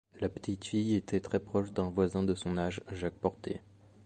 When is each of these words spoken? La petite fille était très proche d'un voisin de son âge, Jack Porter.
La 0.19 0.29
petite 0.29 0.65
fille 0.65 0.95
était 0.95 1.19
très 1.19 1.39
proche 1.39 1.71
d'un 1.73 1.91
voisin 1.91 2.23
de 2.23 2.33
son 2.33 2.57
âge, 2.57 2.81
Jack 2.91 3.13
Porter. 3.13 3.61